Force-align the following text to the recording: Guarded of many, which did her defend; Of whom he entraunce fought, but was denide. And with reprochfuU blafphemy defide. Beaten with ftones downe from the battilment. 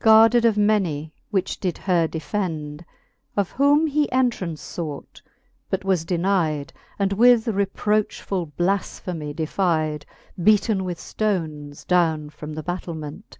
Guarded 0.00 0.44
of 0.44 0.56
many, 0.58 1.12
which 1.30 1.60
did 1.60 1.78
her 1.78 2.08
defend; 2.08 2.84
Of 3.36 3.52
whom 3.52 3.86
he 3.86 4.08
entraunce 4.10 4.74
fought, 4.74 5.22
but 5.70 5.84
was 5.84 6.04
denide. 6.04 6.72
And 6.98 7.12
with 7.12 7.44
reprochfuU 7.46 8.50
blafphemy 8.58 9.32
defide. 9.36 10.02
Beaten 10.42 10.82
with 10.82 10.98
ftones 10.98 11.86
downe 11.86 12.28
from 12.28 12.54
the 12.54 12.64
battilment. 12.64 13.38